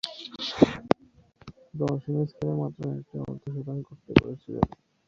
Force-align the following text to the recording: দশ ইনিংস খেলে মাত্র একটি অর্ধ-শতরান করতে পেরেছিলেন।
দশ 1.73 2.01
ইনিংস 2.07 2.31
খেলে 2.37 2.53
মাত্র 2.61 2.81
একটি 2.93 3.15
অর্ধ-শতরান 3.21 3.79
করতে 3.87 4.11
পেরেছিলেন। 4.15 4.65